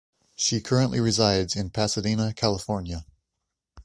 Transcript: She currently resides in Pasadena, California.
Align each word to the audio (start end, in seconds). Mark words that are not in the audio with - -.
She 0.35 0.61
currently 0.61 0.99
resides 0.99 1.55
in 1.55 1.69
Pasadena, 1.69 2.33
California. 2.33 3.05